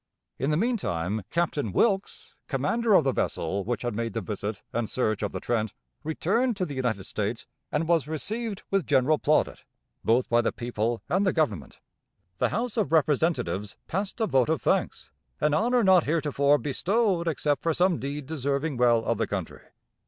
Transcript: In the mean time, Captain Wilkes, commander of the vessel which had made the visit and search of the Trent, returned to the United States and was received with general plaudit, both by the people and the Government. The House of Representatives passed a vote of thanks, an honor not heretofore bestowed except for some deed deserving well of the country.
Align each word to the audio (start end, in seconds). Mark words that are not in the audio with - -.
In 0.39 0.49
the 0.49 0.57
mean 0.57 0.77
time, 0.77 1.21
Captain 1.29 1.71
Wilkes, 1.71 2.33
commander 2.47 2.95
of 2.95 3.03
the 3.03 3.11
vessel 3.11 3.63
which 3.63 3.83
had 3.83 3.93
made 3.93 4.13
the 4.13 4.19
visit 4.21 4.63
and 4.73 4.89
search 4.89 5.21
of 5.21 5.31
the 5.31 5.39
Trent, 5.39 5.75
returned 6.03 6.57
to 6.57 6.65
the 6.65 6.73
United 6.73 7.03
States 7.03 7.45
and 7.71 7.87
was 7.87 8.07
received 8.07 8.63
with 8.71 8.87
general 8.87 9.19
plaudit, 9.19 9.63
both 10.03 10.27
by 10.27 10.41
the 10.41 10.51
people 10.51 11.03
and 11.07 11.23
the 11.23 11.31
Government. 11.31 11.79
The 12.39 12.49
House 12.49 12.77
of 12.77 12.91
Representatives 12.91 13.75
passed 13.87 14.19
a 14.19 14.25
vote 14.25 14.49
of 14.49 14.59
thanks, 14.63 15.11
an 15.39 15.53
honor 15.53 15.83
not 15.83 16.05
heretofore 16.05 16.57
bestowed 16.57 17.27
except 17.27 17.61
for 17.61 17.71
some 17.71 17.99
deed 17.99 18.25
deserving 18.25 18.77
well 18.77 19.05
of 19.05 19.19
the 19.19 19.27
country. 19.27 19.61